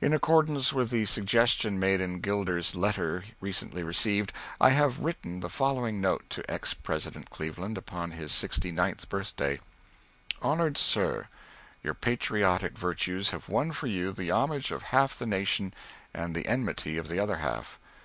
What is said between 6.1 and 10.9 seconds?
to ex President Cleveland upon his sixty ninth birthday: HONORED